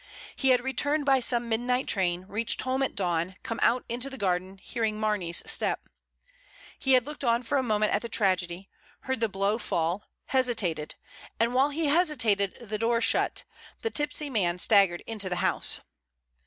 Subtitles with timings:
[0.35, 4.09] He had re turned by some midnight train; reached home at dawn; come out into
[4.09, 5.87] the garden, hearing Marney's step.
[6.79, 8.67] He had looked on for a moment at the tragedy;
[9.01, 10.95] heard the blow fall; hesitated,
[11.39, 13.43] and while he hesitated the door shut—
[13.83, 15.81] the tipsy man staggered into the house.